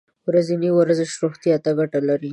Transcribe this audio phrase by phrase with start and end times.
[0.27, 2.29] ورځنی ورزش روغتیا ته ګټه لري.